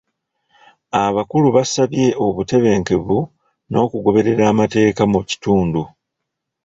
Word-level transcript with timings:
Abakulu 1.03 1.47
basabye 1.55 2.07
obutebenkevu 2.25 3.19
n'okugoberera 3.71 4.43
amateeka 4.51 5.01
mu 5.11 5.19
kitundu. 5.29 5.81